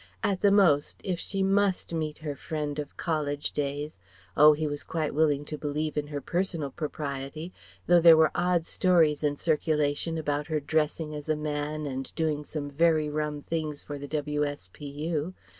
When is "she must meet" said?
1.19-2.17